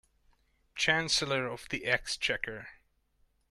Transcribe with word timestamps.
Chancellor 0.73 1.45
of 1.45 1.69
the 1.69 1.85
Exchequer 1.85 2.69